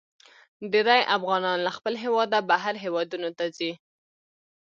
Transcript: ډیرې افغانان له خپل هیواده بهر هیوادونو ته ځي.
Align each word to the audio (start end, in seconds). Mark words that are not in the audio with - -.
ډیرې 0.71 0.99
افغانان 1.15 1.57
له 1.65 1.71
خپل 1.77 1.93
هیواده 2.03 2.39
بهر 2.49 2.73
هیوادونو 2.83 3.29
ته 3.37 3.45
ځي. 3.57 3.71